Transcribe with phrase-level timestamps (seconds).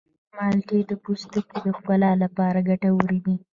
[0.35, 3.35] مالټې د پوستکي د ښکلا لپاره ګټورې دي.